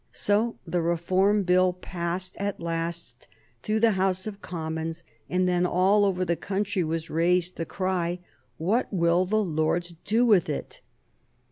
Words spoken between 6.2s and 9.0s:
the country was raised the cry, "What